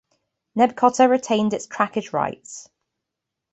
Nebkota 0.57 1.07
retained 1.07 1.53
its 1.53 1.67
trackage 1.67 2.11
rights. 2.11 2.67